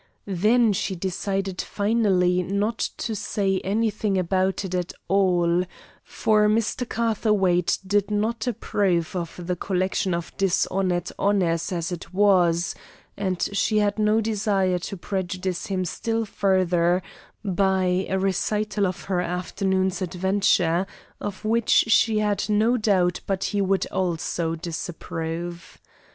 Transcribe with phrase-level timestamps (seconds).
[0.25, 5.63] Then she decided finally not to say anything about it at all,
[6.03, 6.89] for Mr.
[6.89, 12.73] Catherwaight did not approve of the collection of dishonored honors as it was,
[13.15, 17.03] and she had no desire to prejudice him still further
[17.45, 20.87] by a recital of her afternoon's adventure,
[21.19, 25.77] of which she had no doubt but he would also disapprove.